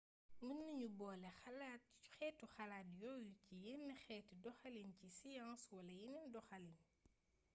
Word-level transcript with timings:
mën 0.45 0.55
nañu 0.65 0.87
boole 0.99 1.29
xeetu 2.15 2.45
xalaat 2.55 2.87
yooyu 3.01 3.31
ci 3.43 3.53
yenn 3.65 3.85
xeeti 4.05 4.33
doxalini 4.43 4.93
ci 4.99 5.07
science 5.19 5.65
wala 5.75 5.93
yeneen 6.01 6.29
doxalin 6.35 6.77